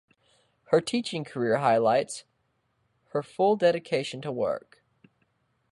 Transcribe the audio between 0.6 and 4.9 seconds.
Her teaching career highlights her full dedication to work.